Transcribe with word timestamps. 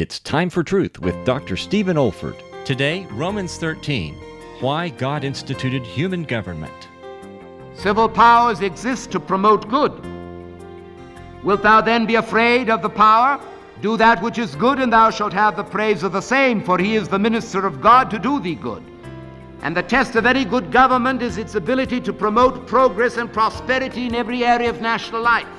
It's 0.00 0.20
Time 0.20 0.48
for 0.48 0.62
Truth 0.62 1.00
with 1.00 1.24
Dr. 1.24 1.56
Stephen 1.56 1.96
Olford. 1.96 2.40
Today, 2.64 3.04
Romans 3.10 3.56
13 3.56 4.14
Why 4.60 4.90
God 4.90 5.24
Instituted 5.24 5.82
Human 5.82 6.22
Government. 6.22 6.86
Civil 7.74 8.08
powers 8.08 8.60
exist 8.60 9.10
to 9.10 9.18
promote 9.18 9.68
good. 9.68 9.92
Wilt 11.42 11.64
thou 11.64 11.80
then 11.80 12.06
be 12.06 12.14
afraid 12.14 12.70
of 12.70 12.80
the 12.80 12.88
power? 12.88 13.40
Do 13.82 13.96
that 13.96 14.22
which 14.22 14.38
is 14.38 14.54
good, 14.54 14.78
and 14.78 14.92
thou 14.92 15.10
shalt 15.10 15.32
have 15.32 15.56
the 15.56 15.64
praise 15.64 16.04
of 16.04 16.12
the 16.12 16.20
same, 16.20 16.62
for 16.62 16.78
he 16.78 16.94
is 16.94 17.08
the 17.08 17.18
minister 17.18 17.66
of 17.66 17.80
God 17.80 18.08
to 18.12 18.20
do 18.20 18.38
thee 18.38 18.54
good. 18.54 18.84
And 19.62 19.76
the 19.76 19.82
test 19.82 20.14
of 20.14 20.26
any 20.26 20.44
good 20.44 20.70
government 20.70 21.22
is 21.22 21.38
its 21.38 21.56
ability 21.56 22.00
to 22.02 22.12
promote 22.12 22.68
progress 22.68 23.16
and 23.16 23.32
prosperity 23.32 24.06
in 24.06 24.14
every 24.14 24.44
area 24.44 24.70
of 24.70 24.80
national 24.80 25.22
life. 25.22 25.57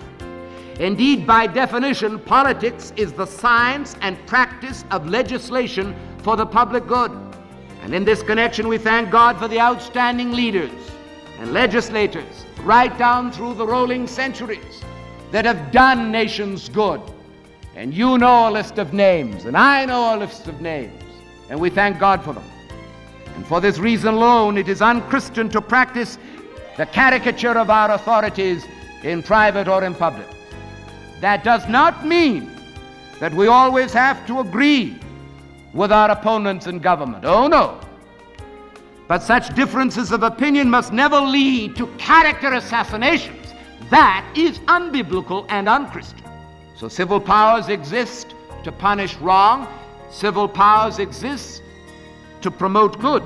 Indeed, 0.80 1.27
by 1.27 1.46
definition, 1.46 2.20
politics 2.20 2.93
is 2.96 3.11
the 3.11 3.25
science 3.25 3.98
and 4.02 4.18
practice 4.28 4.86
of 4.91 5.05
legislation 5.07 5.93
for 6.20 6.38
the 6.38 6.46
public 6.46 6.88
good. 6.88 7.11
And 7.82 7.93
in 7.93 8.05
this 8.05 8.24
connection, 8.24 8.69
we 8.69 8.78
thank 8.78 9.11
God 9.11 9.38
for 9.38 9.50
the 9.50 9.60
outstanding 9.60 10.32
leaders 10.32 10.71
and 11.39 11.52
legislators 11.52 12.46
right 12.61 12.97
down 12.97 13.29
through 13.29 13.55
the 13.55 13.68
rolling 13.68 14.07
centuries 14.07 14.82
that 15.32 15.43
have 15.43 15.74
done 15.74 16.14
nations 16.14 16.69
good. 16.69 17.02
And 17.75 17.93
you 17.93 18.18
know 18.18 18.50
a 18.50 18.52
list 18.52 18.77
of 18.77 18.93
names, 18.93 19.46
and 19.46 19.57
I 19.57 19.83
know 19.83 20.16
a 20.16 20.18
list 20.18 20.47
of 20.47 20.61
names, 20.61 21.04
and 21.50 21.60
we 21.60 21.69
thank 21.69 22.00
God 22.00 22.24
for 22.24 22.33
them. 22.33 22.43
And 23.36 23.46
for 23.46 23.60
this 23.60 23.80
reason 23.80 24.14
alone, 24.14 24.57
it 24.57 24.69
is 24.69 24.82
unchristian 24.82 25.50
to 25.50 25.61
practice 25.61 26.18
the 26.77 26.86
caricature 26.86 27.57
of 27.57 27.69
our 27.69 27.91
authorities 27.91 28.66
in 29.04 29.21
private 29.21 29.68
or 29.68 29.83
in 29.83 29.93
public. 29.93 30.27
That 31.19 31.43
does 31.43 31.68
not 31.68 32.05
mean 32.05 32.50
that 33.19 33.33
we 33.33 33.47
always 33.47 33.91
have 33.94 34.25
to 34.27 34.39
agree 34.39 34.97
with 35.73 35.91
our 35.91 36.09
opponents 36.11 36.67
in 36.67 36.80
government. 36.80 37.25
Oh 37.25 37.47
no. 37.47 37.80
But 39.07 39.23
such 39.23 39.53
differences 39.55 40.11
of 40.11 40.23
opinion 40.23 40.69
must 40.69 40.94
never 40.94 41.19
lead 41.19 41.75
to 41.75 41.88
character 41.97 42.53
assassinations. 42.53 43.53
That 43.89 44.31
is 44.35 44.59
unbiblical 44.59 45.45
and 45.49 45.67
unchristian. 45.67 46.29
So 46.75 46.88
civil 46.88 47.19
powers 47.19 47.69
exist 47.69 48.35
to 48.63 48.72
punish 48.72 49.16
wrong, 49.17 49.67
civil 50.11 50.47
powers 50.47 50.99
exist 50.99 51.63
to 52.41 52.51
promote 52.51 52.99
good. 52.99 53.23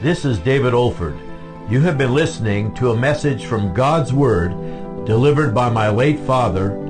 This 0.00 0.24
is 0.24 0.38
David 0.38 0.72
Olford. 0.72 1.18
You 1.70 1.80
have 1.82 1.98
been 1.98 2.14
listening 2.14 2.74
to 2.74 2.90
a 2.90 2.96
message 2.96 3.44
from 3.44 3.74
God's 3.74 4.12
Word 4.12 4.52
delivered 5.04 5.54
by 5.54 5.70
my 5.70 5.88
late 5.88 6.18
father, 6.20 6.70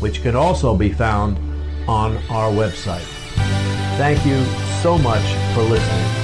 which 0.00 0.22
can 0.22 0.36
also 0.36 0.76
be 0.76 0.92
found 0.92 1.38
on 1.88 2.16
our 2.30 2.50
website. 2.50 3.06
Thank 3.96 4.24
you 4.26 4.44
so 4.82 4.98
much 4.98 5.24
for 5.54 5.62
listening. 5.62 6.15